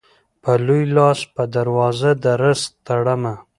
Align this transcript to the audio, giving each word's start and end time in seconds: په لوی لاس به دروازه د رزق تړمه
په 0.43 0.51
لوی 0.65 0.83
لاس 0.95 1.19
به 1.33 1.43
دروازه 1.55 2.11
د 2.23 2.25
رزق 2.41 2.71
تړمه 2.87 3.33